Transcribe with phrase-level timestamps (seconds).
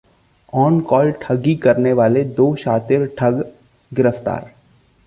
[0.53, 3.43] on call ठगी करने वाले दो शातिर ठग
[3.91, 4.49] गिरफ्तार